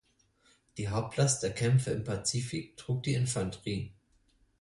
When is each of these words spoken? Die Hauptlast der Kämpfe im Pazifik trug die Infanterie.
Die 0.77 0.89
Hauptlast 0.89 1.43
der 1.43 1.53
Kämpfe 1.53 1.91
im 1.91 2.03
Pazifik 2.03 2.75
trug 2.75 3.03
die 3.03 3.13
Infanterie. 3.13 3.93